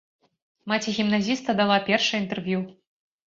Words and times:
Маці 0.71 0.93
гімназіста 0.99 1.55
дала 1.61 1.77
першае 1.89 2.17
інтэрв'ю. 2.23 2.65